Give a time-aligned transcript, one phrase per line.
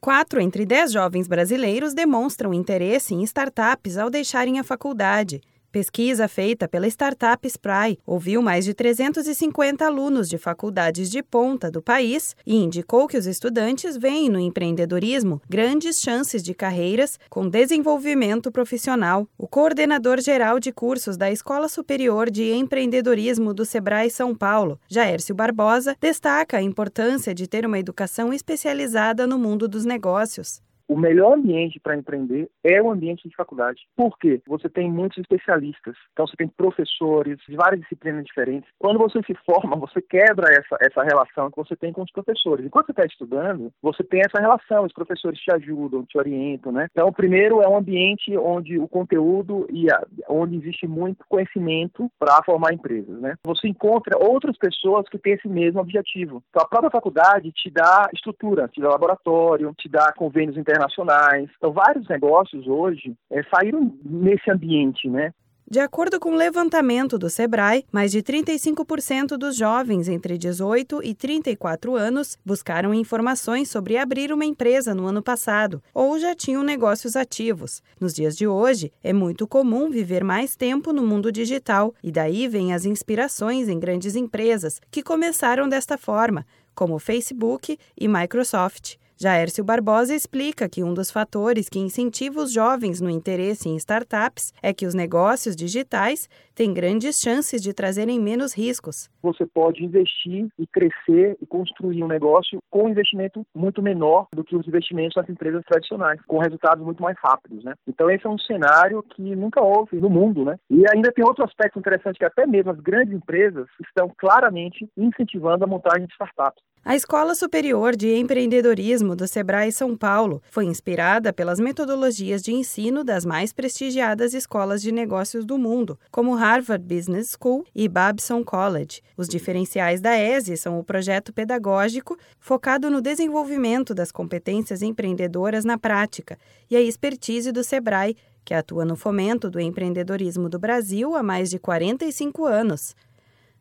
[0.00, 5.40] Quatro entre dez jovens brasileiros demonstram interesse em startups ao deixarem a faculdade.
[5.78, 11.80] Pesquisa feita pela startup Spry ouviu mais de 350 alunos de faculdades de ponta do
[11.80, 18.50] país e indicou que os estudantes veem no empreendedorismo grandes chances de carreiras com desenvolvimento
[18.50, 19.28] profissional.
[19.38, 25.32] O coordenador geral de cursos da Escola Superior de Empreendedorismo do Sebrae São Paulo, Jaércio
[25.32, 31.34] Barbosa, destaca a importância de ter uma educação especializada no mundo dos negócios o melhor
[31.34, 33.86] ambiente para empreender é o ambiente de faculdade.
[33.94, 34.40] Por quê?
[34.46, 38.68] Você tem muitos especialistas, então você tem professores de várias disciplinas diferentes.
[38.78, 42.64] Quando você se forma, você quebra essa, essa relação que você tem com os professores.
[42.64, 46.88] Enquanto você está estudando, você tem essa relação, os professores te ajudam, te orientam, né?
[46.90, 52.42] Então, primeiro é um ambiente onde o conteúdo e a, onde existe muito conhecimento para
[52.44, 53.34] formar empresas, né?
[53.44, 56.42] Você encontra outras pessoas que têm esse mesmo objetivo.
[56.48, 61.50] Então, a própria faculdade te dá estrutura, te dá laboratório, te dá convênios internacionais internacionais.
[61.56, 65.32] Então, vários negócios hoje é, saíram nesse ambiente, né?
[65.70, 71.14] De acordo com o levantamento do Sebrae, mais de 35% dos jovens entre 18 e
[71.14, 77.16] 34 anos buscaram informações sobre abrir uma empresa no ano passado ou já tinham negócios
[77.16, 77.82] ativos.
[78.00, 82.48] Nos dias de hoje, é muito comum viver mais tempo no mundo digital e daí
[82.48, 88.96] vêm as inspirações em grandes empresas que começaram desta forma, como Facebook e Microsoft.
[89.20, 94.52] Jaércio Barbosa explica que um dos fatores que incentiva os jovens no interesse em startups
[94.62, 99.10] é que os negócios digitais têm grandes chances de trazerem menos riscos.
[99.20, 104.44] Você pode investir e crescer e construir um negócio com um investimento muito menor do
[104.44, 107.74] que os investimentos nas empresas tradicionais, com resultados muito mais rápidos, né?
[107.88, 110.56] Então esse é um cenário que nunca houve no mundo, né?
[110.70, 115.64] E ainda tem outro aspecto interessante que até mesmo as grandes empresas estão claramente incentivando
[115.64, 116.62] a montagem de startups.
[116.88, 123.04] A Escola Superior de Empreendedorismo do Sebrae São Paulo foi inspirada pelas metodologias de ensino
[123.04, 129.02] das mais prestigiadas escolas de negócios do mundo, como Harvard Business School e Babson College.
[129.18, 135.76] Os diferenciais da ESE são o projeto pedagógico focado no desenvolvimento das competências empreendedoras na
[135.76, 136.38] prática
[136.70, 138.16] e a expertise do Sebrae,
[138.46, 142.96] que atua no fomento do empreendedorismo do Brasil há mais de 45 anos.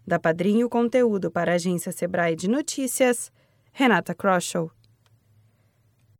[0.07, 3.29] Da Padrinho Conteúdo para a agência Sebrae de Notícias,
[3.73, 4.71] Renata Kroschel.